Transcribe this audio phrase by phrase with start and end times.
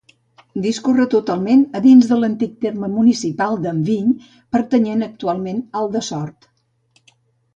[0.61, 4.15] Discorre totalment a dins de l'antic terme municipal d'Enviny,
[4.57, 6.49] pertanyent actualment al de Sort.